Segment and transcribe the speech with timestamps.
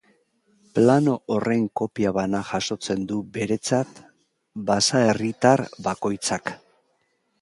[0.77, 4.01] Plano horren kopia bana jasotzen du beretzat
[4.71, 6.57] basaerritar bakoitzak.